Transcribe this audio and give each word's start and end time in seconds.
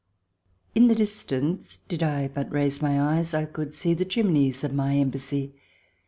In 0.73 0.87
the 0.87 0.95
distance, 0.95 1.77
did 1.87 2.01
I 2.01 2.27
but 2.27 2.51
raise 2.51 2.81
my 2.81 2.99
eyes, 2.99 3.35
I 3.35 3.45
could 3.45 3.75
see 3.75 3.93
the 3.93 4.03
chimneys 4.03 4.63
of 4.63 4.73
My 4.73 4.95
Embassy. 4.97 5.53